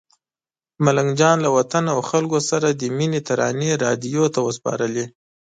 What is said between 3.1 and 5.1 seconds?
ترانې راډیو ته وسپارلې.